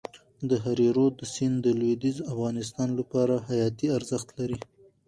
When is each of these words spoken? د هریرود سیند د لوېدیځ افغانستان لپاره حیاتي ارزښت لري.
د 0.49 0.51
هریرود 0.65 1.15
سیند 1.33 1.55
د 1.61 1.67
لوېدیځ 1.79 2.17
افغانستان 2.33 2.89
لپاره 2.99 3.43
حیاتي 3.47 3.87
ارزښت 3.97 4.27
لري. 4.39 4.59